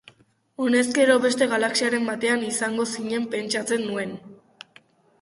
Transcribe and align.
Honezkero 0.63 1.17
beste 1.25 1.49
galaxiaren 1.53 2.09
batean 2.13 2.49
izango 2.49 2.89
zinela 2.97 3.31
pentsatzen 3.39 3.89
nuen. 3.93 4.21